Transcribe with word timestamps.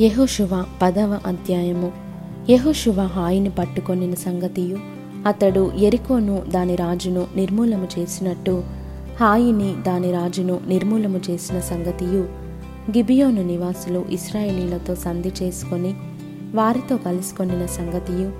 యహోశువ 0.00 0.64
పదవ 0.82 1.18
అధ్యాయము. 1.26 1.92
యహోశువ 2.50 3.00
హాయిని 3.00 3.50
పట్టుకొనిన 3.50 4.14
సంగతియు 4.14 4.78
అతడు 5.26 5.72
ఎరికోను 5.78 6.42
దాని 6.48 6.76
రాజును 6.76 7.26
నిర్మూలము 7.36 7.88
చేసినట్టు 7.98 8.62
హాయిని 9.20 9.74
దాని 9.86 10.12
రాజును 10.12 10.60
నిర్మూలము 10.68 11.20
చేసిన 11.30 11.60
సంగతియు 11.60 12.20
గిబియోను 12.90 13.42
నివాసులు 13.42 14.04
ఇస్రాయేలీలతో 14.10 14.94
సంధి 14.94 15.32
చేసుకొని 15.42 15.94
వారితో 16.54 16.96
కలుసుకొనిన 16.96 17.66
సంగతియు 17.66 18.32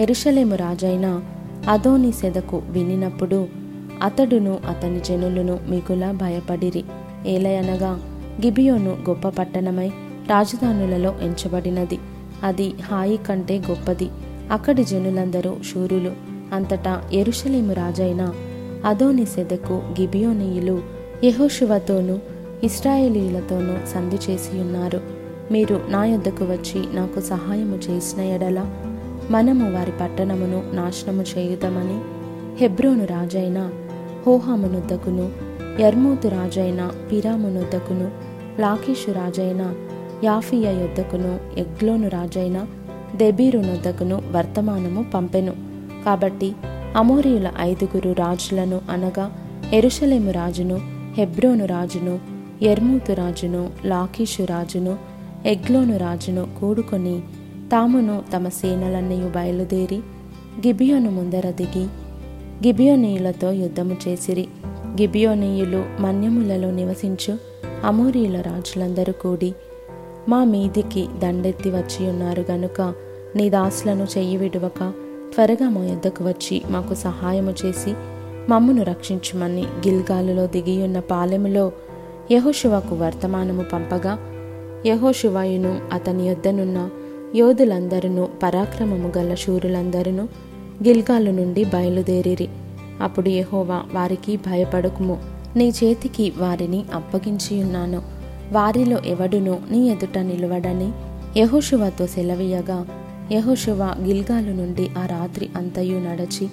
ఎరుషలేము 0.00 0.54
రాజైన 0.54 1.20
అదోని 1.68 2.12
సెదకు 2.12 2.62
వినినప్పుడు 2.70 3.48
అతడును 4.02 4.58
అతని 4.68 5.00
జనులను 5.00 5.58
మిగులా 5.68 6.12
భయపడిరి. 6.12 6.84
ఏలయనగా 7.26 8.00
గిబియోను 8.44 8.96
గొప్ప 9.08 9.28
పట్టణమై 9.28 9.90
రాజధానులలో 10.28 11.14
ఎంచబడినది. 11.22 11.98
అది 12.42 12.74
హాయి 12.82 13.16
కంటే 13.16 13.58
గొప్పది. 13.58 14.10
అక్కడి 14.52 14.84
జనులందరూ 14.84 15.56
శూరులు. 15.74 16.12
అంతటా 16.54 17.02
ఎరుషలేము 17.12 17.72
రాజైన 17.72 18.32
అదోని 18.84 19.26
సెదకు 19.26 19.72
గిబియోనీయులు 19.72 20.82
యెహోషువతోనూ 21.24 22.18
ఇస్రాయేలీలతోనూ 22.64 23.74
సంధి 23.94 24.16
చేసి 24.16 24.60
ఉన్నారు. 24.60 25.00
మీరు 25.52 25.80
నా 25.88 26.04
యొద్దకు 26.04 26.44
వచ్చి 26.44 26.96
నాకు 26.96 27.20
సహాయము 27.20 27.76
చేసిన 27.76 28.20
ఎడల 28.20 28.66
మనము 29.30 29.72
వారి 29.72 29.92
పట్టణమును 30.00 30.70
నాశనము 30.72 31.22
చేయుదామని 31.22 32.00
హెబ్రోను 32.56 33.04
రాజైన 33.04 33.70
హోహామునొద్దకును 34.26 35.32
యర్మూతు 35.80 36.28
రాజైన 36.28 36.90
పిరామునొద్దకును 37.12 38.10
లాకీషు 38.60 39.10
రాజైన 39.10 39.74
యాఫియ 40.24 40.66
యొద్దకును 40.66 41.38
ఎగ్లోను 41.58 42.08
రాజైన 42.08 42.66
దెబీరునొద్దకును 43.16 44.22
వర్తమానము 44.32 45.04
పంపెను. 45.14 45.52
కాబట్టి 46.04 46.52
అమోరీయుల 46.96 47.50
ఐదుగురు 47.60 48.12
రాజులను 48.12 48.80
అనగా 48.90 49.32
ఎరుషలేము 49.72 50.30
రాజును 50.30 50.80
హెబ్రోను 51.14 51.64
రాజును 51.66 52.18
ఎర్మూతు 52.62 53.12
రాజును 53.12 53.70
లాకీషు 53.84 54.42
రాజును 54.42 54.96
ఎగ్లోను 55.46 55.96
రాజును 55.96 56.46
కూడుకొని 56.60 57.20
తామును 57.72 58.22
తమ 58.36 58.48
సేనలన్నయు 58.48 59.28
బయలుదేరి 59.28 59.96
గిబియోను 60.66 61.10
ముందర 61.10 61.50
దిగి 61.50 61.84
గిబియోనీయులతో 62.66 63.52
యుద్ధము 63.52 63.96
చేసిరి. 64.08 64.48
గిబియోనీయులు 65.00 65.84
మన్యములలో 66.00 66.70
నివసించు 66.70 67.38
అమోరీయుల 67.84 68.40
రాజులందరూ 68.40 69.12
కూడి 69.12 69.54
మా 70.28 70.44
మీదికి 70.44 71.08
దండెత్తి 71.18 71.70
వచ్చి 71.70 72.08
ఉన్నారు 72.08 72.44
గనుక 72.50 72.94
నీ 73.36 73.50
దాసులను 73.50 74.06
చెయ్యి 74.18 74.36
విడువక 74.36 74.92
త్వరగా 75.34 75.68
మా 75.68 75.84
యొద్దకు 75.84 76.24
వచ్చి 76.24 76.62
మాకు 76.70 76.94
సహాయము 76.94 77.54
చేసి 77.66 77.94
మమ్మను 78.48 78.82
రక్షించుమని 78.82 79.62
గిల్గాలులో 79.62 80.46
దిగియున్న 80.46 80.98
పాలెములో 81.00 81.72
యహోశివకు 82.30 82.94
వర్తమానము 82.94 83.62
పంపగా 83.62 84.18
యహోశువాయును 84.86 85.80
అతని 85.92 86.28
యొద్దనున్న 86.28 86.88
యోధులందరూ 87.34 88.28
పరాక్రమము 88.42 89.12
గల 89.18 89.34
శూరులందరూ 89.34 90.24
గిల్గాలు 90.84 91.30
నుండి 91.30 91.64
బయలుదేరిరి. 91.64 92.48
అప్పుడు 93.02 93.28
యహోవా 93.28 93.82
వారికి 93.94 94.36
భయపడకుము. 94.36 95.18
నీ 95.56 95.68
చేతికి 95.68 96.32
వారిని 96.38 96.84
అప్పగించి 96.94 97.62
ఉన్నాను 97.62 98.13
వారిలో 98.54 98.98
ఎవడునూ 98.98 99.58
నీ 99.70 99.88
ఎదుట 99.88 100.18
నిలవడని 100.18 100.92
యహోశువతో 101.36 102.06
సెలవీయగా. 102.06 102.86
యహోశువ 103.32 103.94
గిల్గాలు 104.04 104.50
నుండి 104.50 104.90
ఆ 104.98 105.06
రాత్రి 105.06 105.48
అంతయు 105.56 105.98
నడచి 105.98 106.48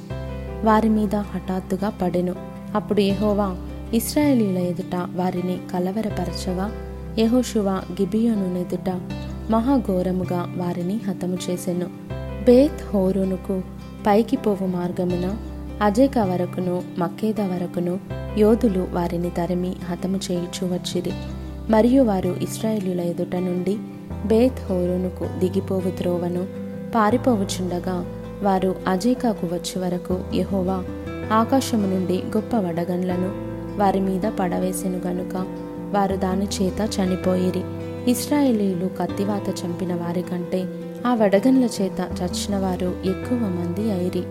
వారి 0.63 0.89
మీద 0.89 1.15
హఠాత్తుగా 1.15 1.89
పడెను. 1.89 2.35
అప్పుడు 2.75 3.01
యహోవా 3.01 3.55
ఇస్రాయేలీల 3.93 4.57
ఎదుట 4.57 5.07
వారిని 5.15 5.57
కలవరపరచగా 5.73 6.71
యహోశువ 7.19 7.69
గిబియోను 7.69 8.57
ఎదుట 8.57 8.99
మహాఘోరముగా 9.49 10.53
వారిని 10.57 10.99
హతము 11.07 11.37
చేసెను. 11.49 11.85
బేత్ 12.45 12.93
హోరునుకు 12.93 13.61
పైకి 14.07 14.37
పోవు 14.37 14.65
మార్గమున 14.65 15.37
అజేక 15.81 16.17
వరకును 16.17 16.81
మక్కేద 16.97 17.41
వరకును 17.41 17.99
యోధులు 18.37 18.87
వారిని 18.91 19.29
తరిమి 19.29 19.73
హతము 19.89 20.19
చేయుచు 20.31 20.73
వచ్చిరి. 20.73 21.11
మరియు 21.71 22.03
వారు 22.03 22.35
ఇస్రాయేలుల 22.41 23.01
ఎదుట 23.01 23.35
నుండి 23.35 23.77
బేత్ 24.25 24.71
హోరునుకు 24.71 25.39
దిగిపోవు 25.39 25.89
త్రోవను 25.97 26.45
పారిపోవుచుండగా 26.95 28.05
వారు 28.43 28.75
అజేకాకు 28.87 29.45
వచ్చే 29.47 29.81
వరకు 29.81 30.19
యహోవా 30.35 30.83
ఆకాశము 31.33 31.87
నుండి 31.87 32.13
గొప్ప 32.13 32.55
వడగండ్లను 32.55 33.31
వారి 33.79 33.99
మీద 33.99 34.21
పడవేసెను 34.39 35.01
గనుక 35.07 35.35
వారు 35.93 36.15
దాని 36.15 36.45
చేత 36.45 36.89
చనిపోయిరి. 36.99 37.61
ఇస్రాయేలీలు 38.11 38.89
కత్తివాత 38.99 39.49
చంపిన 39.49 39.93
వారి 39.95 40.21
కంటే 40.21 40.65
ఆ 41.05 41.13
వడగండ్ల 41.13 41.83
చేత 41.83 42.07
చచ్చిన 42.21 42.57
వారు 42.57 42.93
ఎక్కువ 43.05 43.37
మంది 43.37 43.91
అయిరి. 43.91 44.23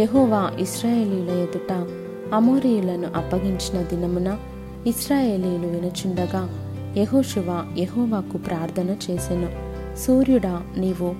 యహోవా 0.00 0.50
ఇస్రాయేలీల 0.58 1.30
ఎదుట 1.30 1.86
అమోరీయులను 2.34 3.08
అప్పగించిన 3.16 3.82
దినమున 3.82 4.38
ఇస్రాయేలీలు 4.86 5.66
వినుచుండగా 5.66 6.67
యహోశివ 6.98 7.74
యహోవాకు 7.78 8.38
ప్రార్థన 8.38 8.90
చేసెను. 8.90 9.48
సూర్యుడా 9.98 10.62
నీవు 10.76 11.14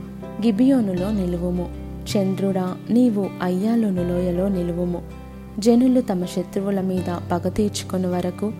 గిబియోనులో 0.47 1.11
నిలువుము. 1.11 1.71
చంద్రుడా 2.09 2.77
నీవు 2.91 3.31
అయ్యాలోను 3.43 4.09
లోయలో 4.09 4.49
నిలువుము. 4.49 5.03
జనులు 5.59 6.00
తమ 6.00 6.25
శత్రువుల 6.25 6.81
మీద 6.81 7.16
పగ 7.33 7.49
తీర్చుకొని 7.49 8.06
వరకు 8.06 8.53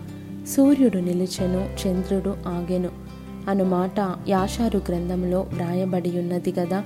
సూర్యుడు 0.47 0.97
నిలిచెను 0.97 1.87
చంద్రుడు 1.87 2.29
ఆగెను. 2.29 2.89
అను 3.49 3.63
మాట 3.63 4.09
యాషారు 4.27 4.77
గ్రంథంలో 4.77 5.39
వ్రాయబడి 5.39 6.09
ఉన్నది 6.09 6.53
గదా 6.59 6.83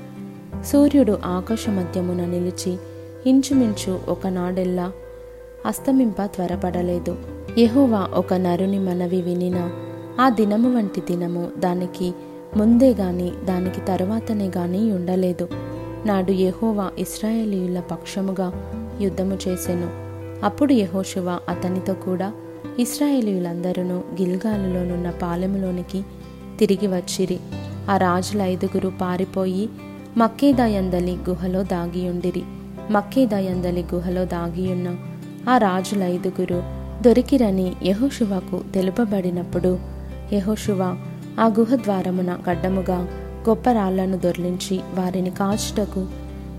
సూర్యుడు 0.66 1.20
ఆకాశ 1.26 1.70
మధ్యమున 1.70 2.26
నిలిచి 2.26 2.78
ఇంచుమించు 3.26 4.00
ఒకనాడెల్లా 4.08 4.92
అస్తమింప 5.66 6.22
త్వరపడలేదు. 6.26 7.18
యహోవా 7.58 8.08
ఒక 8.14 8.34
నరుని 8.34 8.80
మనవి 8.80 9.22
వినినా 9.22 9.72
ఆ 10.20 10.30
దినము 10.30 10.78
వంటి 10.78 11.02
దినము 11.02 11.50
దానికి 11.58 12.14
ముందే 12.58 12.94
గాని 12.94 13.32
దానికి 13.46 13.82
తరువాతనే 13.82 14.52
గాని 14.58 14.92
ఉండలేదు. 14.92 15.48
నాడు 16.06 16.32
యహోవా 16.32 16.92
ఇస్రాయేలీయుల 16.98 17.80
పక్షముగా 17.80 18.52
యుద్ధము 19.02 19.38
చేసెను. 19.48 19.90
అప్పుడు 20.46 20.74
యహోశివ 20.74 21.30
అతనితో 21.30 21.94
కూడా 21.94 22.32
ఇస్రాయేలీయులందరూ 22.80 23.84
గిల్గాలులోనున్న 23.84 25.10
పాలెములోనికి 25.10 26.04
తిరిగి 26.60 26.88
వచ్చిరి. 26.88 27.40
ఆ 27.90 27.98
రాజుల 27.98 28.42
ఐదుగురు 28.42 28.92
పారిపోయి 29.02 29.70
మక్కేదయందలి 30.18 31.18
గుహలో 31.30 31.64
దాగియుండిరి. 31.64 32.44
మక్కేదయందలి 32.92 33.86
గుహలో 33.94 34.26
దాగియున్న 34.26 34.96
ఆ 35.50 35.58
రాజుల 35.58 36.04
ఐదుగురు 36.04 36.64
దొరికిరని 37.02 37.74
యహోశివకు 37.84 38.62
తెలుపబడినప్పుడు 38.74 39.93
యహోషువ 40.34 40.98
ఆ 41.40 41.46
గుహ 41.46 41.76
ద్వారమున 41.76 42.38
గడ్డముగా 42.50 43.08
గొప్ప 43.50 43.72
రాళ్ళను 43.72 44.18
దొర్లించి 44.18 44.80
వారిని 44.94 45.30
కాచుటకు 45.30 46.08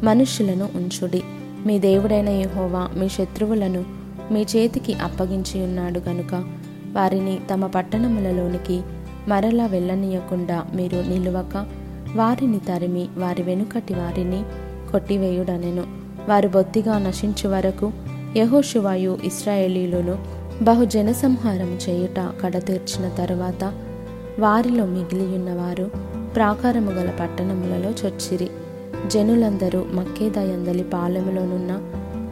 మనుష్యులను 0.02 0.68
ఉంచుడి. 0.74 1.22
మీ 1.66 1.78
దేవుడైన 1.78 2.28
యహోవా 2.28 2.88
మీ 2.96 3.08
శత్రువులను 3.08 3.84
మీ 4.30 4.42
చేతికి 4.42 4.94
అప్పగించి 4.94 5.64
ఉన్నాడు 5.64 6.00
గనుక 6.08 6.44
వారిని 6.92 7.38
తమ 7.52 7.66
పట్టణములలోనికి 7.66 8.82
మరలా 9.28 9.66
వెళ్ళనీయకుండా 9.66 10.64
మీరు 10.74 10.96
నిలువక 10.96 11.66
వారిని 12.16 12.58
తరిమి 12.58 13.08
వారి 13.16 13.42
వెనుకటి 13.42 13.94
వారిని 13.94 14.42
కొట్టివేయుడనెను. 14.92 15.84
వారు 16.28 16.48
బొత్తిగా 16.48 16.98
నశించు 16.98 17.48
వరకు 17.48 17.92
యహోషువాయు 18.36 19.18
ఇస్రాయేలీలను 19.24 20.33
బహుజన 20.62 21.12
సంహారం 21.12 21.78
చేయుట 21.88 22.32
కడతీర్చిన 22.42 23.08
తరువాత 23.08 23.72
వారిలో 24.38 24.86
మిగిలియున్నవారు 24.86 25.90
ప్రాకారము 26.34 26.90
గల 26.90 27.10
పట్టణములలో 27.20 27.90
చొచ్చిరి. 27.90 28.50
జనులందరూ 29.06 29.86
మక్కేదయందలి 29.92 30.82
పాలెములోనున్న 30.82 31.82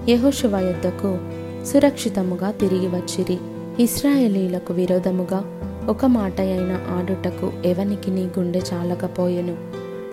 యహోషువ 0.09 0.59
యొద్దకు 0.59 1.19
సురక్షితముగా 1.65 2.51
తిరిగి 2.51 2.87
వచ్చిరి. 2.87 3.39
ఇస్రాయేలీలకు 3.83 4.73
విరోధముగా 4.73 5.45
ఒక 5.89 6.05
మాట 6.05 6.41
అయిన 6.41 6.79
ఆడుటకు 6.91 7.53
ఎవనికి 7.65 8.11
నీ 8.11 8.25
గుండె 8.25 8.61
చాలకపోయెను. 8.73 9.57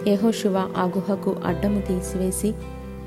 యహోషువ 0.10 0.58
ఆ 0.78 0.84
గుహకు 0.84 1.36
అడ్డము 1.46 1.82
తీసివేసి 1.82 2.48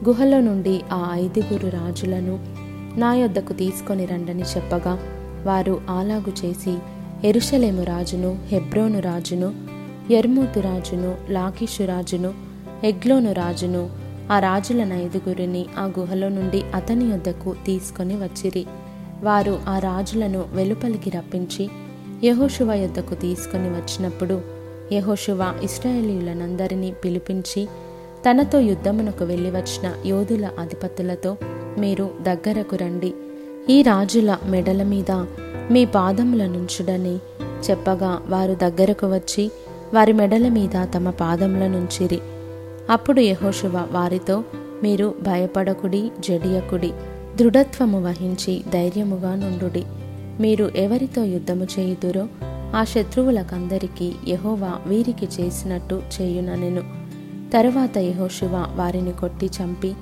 గుహలో 0.04 0.40
నుండి 0.40 0.80
ఆ 0.92 1.10
ఐదుగురు 1.12 1.66
రాజులను 1.66 2.61
నా 2.98 3.14
యొద్దకు 3.14 3.52
తీసుకొని 3.52 4.06
రండని 4.06 4.42
చెప్పగా 4.42 4.98
వారు 5.46 5.80
అలాగు 5.90 6.32
చేసి 6.44 6.78
ఎరుషలేము 7.28 7.82
రాజును 7.82 8.38
హెబ్రోను 8.46 9.00
రాజును 9.00 9.54
ఎర్మూతు 10.12 10.60
రాజును 10.60 11.14
లాకీషు 11.30 11.84
రాజును 11.84 12.34
ఎగ్లోను 12.84 13.32
రాజును 13.32 13.90
ఆ 14.32 14.38
రాజుల 14.38 14.92
ఐదుగురిని 14.92 15.66
ఆ 15.78 15.92
గుహలో 15.98 16.28
నుండి 16.28 16.62
అతని 16.74 17.04
యొద్దకు 17.04 17.54
తీసుకొని 17.66 18.14
వచ్చిరి. 18.16 18.66
వారు 19.22 19.58
ఆ 19.68 19.78
రాజులను 19.78 20.44
వెలుపలికి 20.52 21.10
రప్పించి 21.10 21.70
యహోశువ 22.24 22.72
యొద్దకు 22.72 23.14
తీసుకొని 23.14 23.68
వచ్చినప్పుడు 23.68 24.40
యహోశువ 24.92 25.54
ఇస్రాయేలీయులనందరినీ 25.62 26.92
పిలిపించి 27.04 27.68
తనతో 28.24 28.60
యుద్ధమునకు 28.60 29.24
వెళ్ళి 29.24 29.50
వచ్చిన 29.50 29.94
యోధుల 30.06 30.50
అధిపతులతో 30.58 31.36
మీరు 31.78 32.10
దగ్గరకు 32.22 32.76
రండి. 32.76 33.14
ఈ 33.70 33.82
రాజుల 33.82 34.36
మెడల 34.46 34.82
మీద 34.82 35.10
మీ 35.70 35.84
పాదములనుంచుడని 35.84 37.16
చెప్పగా 37.70 38.22
వారు 38.28 38.54
దగ్గరకు 38.54 39.06
వచ్చి 39.06 39.50
వారి 39.94 40.12
మెడల 40.12 40.48
మీద 40.48 40.86
తమ 40.94 41.10
పాదముల 41.10 41.66
నుంచిరి. 41.66 42.20
అప్పుడు 42.90 43.20
యహోశువ 43.20 43.86
వారితో 43.92 44.44
మీరు 44.82 45.14
భయపడకుడి 45.22 46.10
జడియకుడి 46.20 46.92
దృఢత్వము 47.40 48.04
వహించి 48.04 48.62
ధైర్యముగా 48.72 49.34
నుండుడి. 49.34 49.84
మీరు 50.40 50.70
ఎవరితో 50.76 51.24
యుద్ధము 51.24 51.66
చేయుదురో 51.78 52.26
ఆ 52.76 52.84
శత్రువులకందరికీ 52.84 54.12
యహోవా 54.28 54.72
వీరికి 54.86 55.28
చేసినట్టు 55.40 56.02
చేయుననెను 56.20 56.82
తరువాత 57.54 57.98
యహోశివ 57.98 58.50
వారిని 58.54 59.12
కొట్టి 59.12 59.46
చంపి 59.46 59.94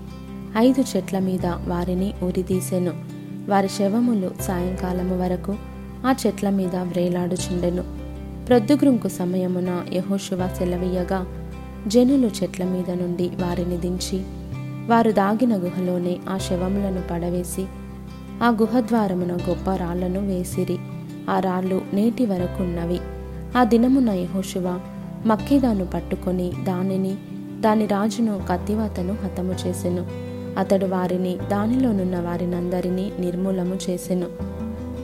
ఐదు 0.58 0.85
చెట్ల 0.97 1.19
మీద 1.19 1.47
వారిని 1.47 2.14
ఉరిదీసెను 2.23 2.93
వారి 3.49 3.69
శవములు 3.69 4.31
సాయంకాలము 4.41 5.19
వరకు 5.19 5.55
ఆ 6.06 6.14
చెట్ల 6.26 6.50
మీద 6.50 6.76
వ్రేలాడుచుండెను. 6.76 7.85
ప్రొద్దుగ్రుంకు 8.47 9.08
సమయమున 9.08 9.82
యహోశివ 9.93 10.49
సెలవీయగా 10.49 11.26
జనులు 11.87 12.31
చెట్ల 12.43 12.64
మీద 12.64 12.91
నుండి 12.91 13.29
వారిని 13.29 13.76
దించి 13.76 14.23
వారు 14.87 15.11
దాగిన 15.11 15.56
గుహలోనే 15.56 16.17
ఆ 16.29 16.38
శవములను 16.38 17.02
పడవేసి 17.11 17.64
ఆ 18.43 18.49
గుహద్వారమున 18.49 19.32
గొప్ప 19.32 19.70
రాళ్ళను 19.70 20.26
వేసిరి. 20.26 20.79
ఆ 21.31 21.41
రాళ్ళు 21.41 21.82
నేటి 21.93 22.26
వరకున్నవి. 22.26 23.00
ఆ 23.58 23.64
దినమున 23.64 24.11
యహోశివ 24.11 24.81
మక్కిదాను 25.26 25.87
పట్టుకొని 25.87 26.52
దానిని 26.64 27.17
దాని 27.61 27.87
రాజును 27.87 28.41
కత్తివాతను 28.49 29.12
హతము 29.12 29.55
చేసెను. 29.67 30.29
అతడు 30.58 30.87
వారిని 30.87 31.38
దానిలోనున్న 31.50 32.20
వారినందరినీ 32.20 33.12
నిర్మూలము 33.19 33.79
చేసెను. 33.91 34.26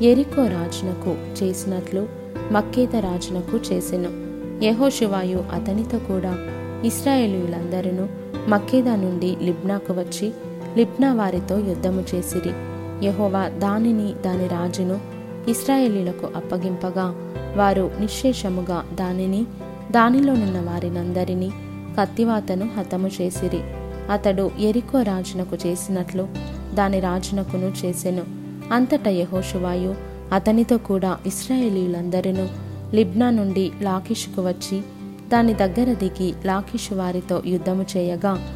ఎరికో 0.05 0.47
రాజునకు 0.47 1.45
చేసినట్లు 1.45 2.07
మక్కేత 2.53 2.97
రాజునకు 2.97 3.75
చేసెను. 3.75 4.27
యహోశివాయు 4.65 5.45
అతనితో 5.53 5.99
కూడా 5.99 6.39
ఇస్రాయేలీయులందరూ 6.85 8.07
మక్కేదా 8.49 8.97
నుండి 8.97 9.37
లిబ్నాకు 9.43 9.93
వచ్చి 9.93 10.33
లిబ్నా 10.77 11.15
వారితో 11.15 11.59
యుద్ధము 11.59 12.05
చేసిరి. 12.15 12.51
యహోవా 13.07 13.49
దానిని 13.49 14.15
దాని 14.25 14.47
రాజును 14.49 15.01
ఇస్రాయేలీలకు 15.49 16.29
అప్పగింపగా 16.37 17.33
వారు 17.57 17.91
నిశ్శేషముగా 18.01 18.85
దానిని 18.95 19.45
దానిలోనున్న 19.91 20.61
వారినందరినీ 20.61 21.51
కత్తివాతను 22.01 22.71
హతము 22.77 23.11
చేసిరి. 23.21 23.61
అతడు 24.11 24.51
ఎరికో 24.59 25.03
రాజునకు 25.03 25.57
చేసినట్లు 25.67 26.29
దాని 26.75 27.01
రాజునకును 27.01 27.73
చేసెను. 27.85 28.25
అంతట 28.73 29.09
యహోషువాయు 29.09 29.95
అతనితో 30.33 30.79
కూడా 30.79 31.19
ఇస్రాయేలీలందరూ 31.27 32.47
లిబ్నా 32.95 33.31
నుండి 33.31 33.73
లాకిషుకు 33.83 34.43
వచ్చి 34.43 34.81
దాని 35.29 35.55
దగ్గర 35.55 35.93
దిగి 35.93 36.35
లాకిషు 36.45 36.95
వారితో 36.95 37.43
యుద్ధము 37.47 37.87
చేయగా 37.97 38.49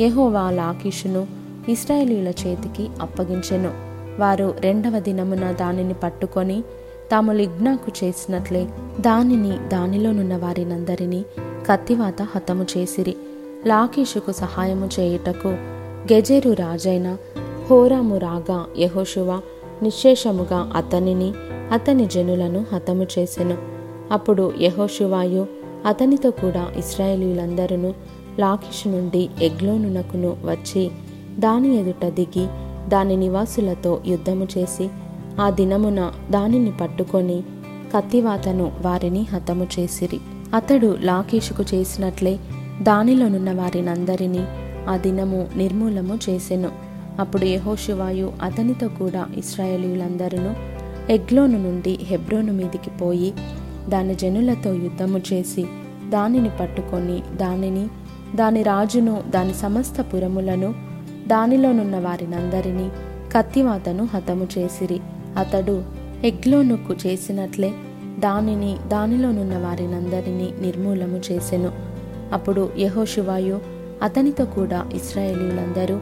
యహోవా 0.00 0.50
లాకిషును 0.50 1.26
ఇస్రాయేలీల 1.68 2.28
చేతికి 2.28 2.88
అప్పగించెను. 3.00 3.70
వారు 4.18 4.54
రెండవ 4.60 5.00
దినమున 5.00 5.52
దానిని 5.52 5.94
పట్టుకొని 5.94 6.62
తాము 7.10 7.32
లిగ్నాకు 7.32 8.04
చేసినట్లే 8.04 8.68
దానిని 9.00 9.68
దానిలోనున్న 9.68 10.36
వారినందరినీ 10.36 11.24
కత్తివాత 11.66 12.22
హతము 12.22 12.66
చేసిరి. 12.78 13.16
లాకీషుకు 13.66 14.32
సహాయము 14.32 14.88
చేయుటకు 15.00 15.48
గెజెరు 16.12 16.52
రాజైన 16.52 17.16
హోరాము 17.70 18.18
రాగా 18.18 18.66
యహోషువ 18.78 19.40
నిశ్శేషముగా 19.82 20.72
అతనిని 20.76 21.32
అతని 21.72 22.06
జనులను 22.06 22.64
హతము 22.72 23.06
చేసెను. 23.18 23.56
అప్పుడు 24.12 24.52
యహోషువాయు 24.60 25.46
అతనితో 25.86 26.30
కూడా 26.30 26.66
ఇస్రాయేలీలందరూ 26.76 27.92
లాకిష్ 28.38 28.86
నుండి 28.86 29.28
ఎగ్లోనునకును 29.42 30.36
వచ్చి 30.44 30.90
దాని 31.38 31.76
ఎదుట 31.80 32.04
దిగి 32.04 32.46
దాని 32.88 33.16
నివాసులతో 33.16 34.00
యుద్ధము 34.06 34.48
చేసి 34.58 34.88
ఆ 35.40 35.50
దినమున 35.50 36.12
దానిని 36.30 36.72
పట్టుకొని 36.80 37.42
కత్తివాతను 37.96 38.72
వారిని 38.82 39.26
హతము 39.32 39.66
చేసిరి. 39.78 40.20
అతడు 40.54 40.96
లాకీషుకు 41.00 41.64
చేసినట్లే 41.74 42.38
దానిలోనున్న 42.82 43.52
వారినందరినీ 43.52 44.44
ఆ 44.88 44.96
దినము 44.96 45.48
నిర్మూలము 45.56 46.18
చేసెను. 46.30 46.70
అప్పుడు 47.18 47.44
యహోశివాయు 47.44 48.32
అతనితో 48.42 48.88
కూడా 48.88 49.26
ఇస్రాయేలీలందరూ 49.36 50.54
ఎగ్లోను 51.12 51.58
నుండి 51.58 51.98
హెబ్రోను 52.02 52.52
మీదికి 52.52 52.90
పోయి 52.90 53.34
దాని 53.88 54.14
జనులతో 54.14 54.72
యుద్ధము 54.72 55.20
చేసి 55.32 55.66
దానిని 56.08 56.50
పట్టుకొని 56.60 57.22
దానిని 57.36 57.88
దాని 58.34 58.62
రాజును 58.62 59.22
దాని 59.28 59.54
సమస్త 59.54 60.00
పురములను 60.00 60.74
దానిలోనున్న 61.26 61.98
వారినందరినీ 61.98 62.88
కత్తివాతను 63.32 64.08
హతము 64.14 64.48
చేసిరి. 64.58 65.00
అతడు 65.36 65.82
ఎగ్లోనుకు 66.24 66.94
చేసినట్లే 67.06 67.72
దానిని 68.18 68.76
దానిలోనున్న 68.88 69.58
వారినందరినీ 69.58 70.52
నిర్మూలము 70.60 71.20
చేసెను. 71.32 71.87
అప్పుడు 72.32 72.70
యహోశివాయు 72.78 73.60
అతనితో 74.02 74.44
కూడా 74.44 74.86
ఇస్రాయేలీలందరూ 74.94 76.00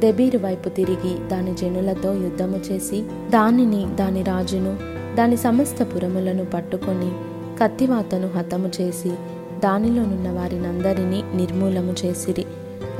దెబీరు 0.00 0.38
వైపు 0.38 0.68
తిరిగి 0.68 1.28
దాని 1.28 1.54
జనులతో 1.54 2.14
యుద్ధము 2.14 2.60
చేసి 2.72 3.02
దానిని 3.30 3.86
దాని 3.94 4.22
రాజును 4.22 4.76
దాని 5.16 5.36
సమస్త 5.36 5.82
పురములను 5.82 6.44
పట్టుకొని 6.44 7.10
కత్తివాతను 7.58 8.28
హతము 8.28 8.70
చేసి 8.80 9.10
దానిలోనున్న 9.58 10.30
వారినందరినీ 10.30 11.22
నిర్మూలము 11.34 11.94
చేసిరి. 12.04 12.44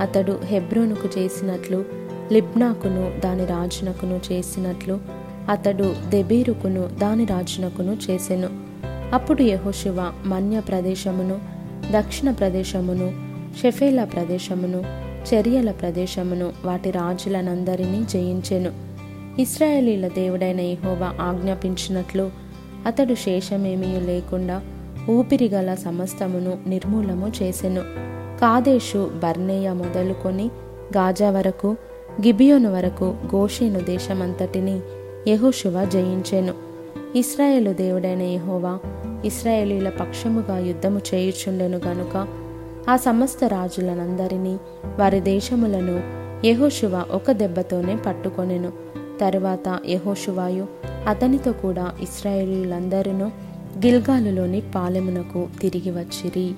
అతడు 0.00 0.38
హెబ్రోనుకు 0.44 1.18
చేసినట్లు 1.18 1.84
లిబ్నాకును 2.32 3.12
దాని 3.24 3.44
రాజునకును 3.44 4.20
చేసినట్లు 4.32 4.98
అతడు 5.48 5.94
దెబీరుకును 6.08 6.88
దాని 6.98 7.24
రాజునకును 7.24 7.96
చేసెను. 8.10 8.48
అప్పుడు 9.14 9.42
యహోశివ 9.42 10.12
మన్య 10.26 10.60
ప్రదేశమును 10.60 11.53
దక్షిణ 11.92 12.30
ప్రదేశమును 12.30 13.12
షెఫేల 13.62 14.04
ప్రదేశమును 14.04 14.84
చర్యల 15.34 15.70
ప్రదేశమును 15.70 16.52
వాటి 16.64 16.90
రాజులనందరినీ 16.90 18.04
జయించెను. 18.10 18.72
ఇస్రాయేలీల 19.40 20.08
దేవుడైన 20.08 20.60
యహోవా 20.60 21.12
ఆజ్ఞాపించినట్లు 21.20 22.30
అతడు 22.86 23.14
శేషమేమీ 23.14 24.00
లేకుండా 24.00 24.62
ఊపిరిగల 25.10 25.74
సమస్తమును 25.74 26.58
నిర్మూలము 26.66 27.32
చేసెను. 27.42 27.80
కాదేశు 28.40 29.10
బర్నేయ 29.22 29.72
మొదలుకొని 29.72 30.44
గాజా 30.96 31.30
వరకు 31.30 31.76
గిబియోను 32.26 32.72
వరకు 32.72 33.04
గోషేను 33.34 33.80
దేశమంతటిని 33.80 34.80
యహోశువ 35.28 35.84
జయించెను. 35.84 36.73
ఇస్రాయేలు 37.16 37.72
దేవుడైన 37.72 38.22
యహోవా 38.22 38.78
ఇస్రాయేలీల 39.24 39.88
పక్షముగా 39.88 40.58
యుద్ధము 40.58 41.00
చేయుచుండెను 41.14 41.80
గనుక 41.86 42.26
ఆ 42.88 42.96
సమస్త 42.96 43.44
రాజులనందరినీ 43.44 44.58
వారి 44.98 45.20
దేశములను 45.20 46.02
యహోశువ 46.46 47.04
ఒక 47.10 47.30
దెబ్బతోనే 47.30 47.96
పట్టుకొనెను. 48.06 48.72
తరువాత 49.20 49.78
యహోశువాయు 49.86 50.66
అతనితో 51.08 51.52
కూడా 51.52 51.92
ఇస్రాయేలీలందరూ 52.00 53.12
గిల్గాలులోని 53.86 54.62
పాలెమునకు 54.74 55.46
తిరిగి 55.60 55.90
వచ్చిరి. 55.90 56.54